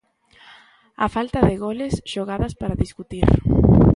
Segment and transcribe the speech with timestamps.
[1.05, 3.27] A falta de goles, xogadas para discutir.